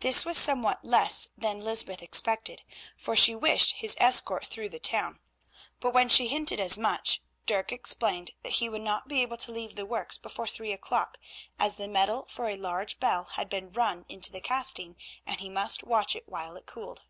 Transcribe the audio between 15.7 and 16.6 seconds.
watch it while